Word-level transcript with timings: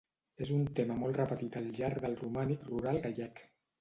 És 0.45 0.51
un 0.55 0.63
tema 0.79 0.95
molt 1.01 1.19
repetit 1.21 1.57
al 1.61 1.67
llarg 1.81 2.01
del 2.07 2.17
romànic 2.25 2.67
rural 2.71 3.03
gallec. 3.05 3.45